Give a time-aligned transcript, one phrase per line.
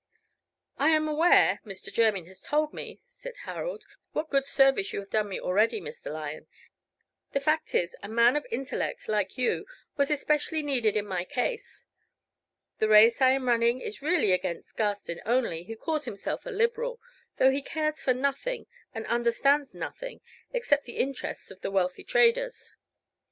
[0.79, 1.93] "I am aware Mr.
[1.93, 6.11] Jermyn has told me," said Harold, "what good service you have done me already, Mr.
[6.11, 6.47] Lyon.
[7.33, 9.67] The fact is, a man of intellect like you
[9.97, 11.85] was especially needed in my case.
[12.79, 16.99] The race I am running is really against Garstin only, who calls himself a Liberal,
[17.37, 18.65] though he cares for nothing,
[18.95, 20.21] and understands nothing,
[20.51, 22.73] except the interests of the wealthy traders.